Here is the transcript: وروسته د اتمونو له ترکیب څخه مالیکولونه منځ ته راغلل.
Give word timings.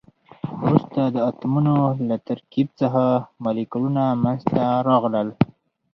وروسته 0.63 1.01
د 1.05 1.17
اتمونو 1.29 1.75
له 2.09 2.15
ترکیب 2.27 2.67
څخه 2.81 3.01
مالیکولونه 3.43 4.03
منځ 4.23 4.41
ته 4.53 4.65
راغلل. 4.87 5.27